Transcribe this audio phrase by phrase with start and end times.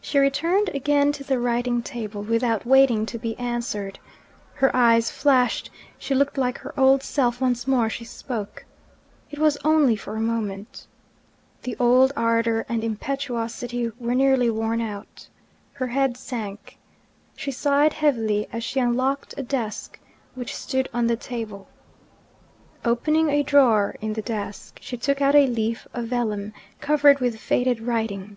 [0.00, 3.98] She returned again to the writing table, without waiting to be answered.
[4.54, 8.64] Her eyes flashed; she looked like her old self once more as she spoke.
[9.30, 10.86] It was only for a moment.
[11.62, 15.28] The old ardour and impetuosity were nearly worn out.
[15.72, 16.76] Her head sank;
[17.36, 19.98] she sighed heavily as she unlocked a desk
[20.34, 21.68] which stood on the table.
[22.84, 27.40] Opening a drawer in the desk, she took out a leaf of vellum, covered with
[27.40, 28.36] faded writing.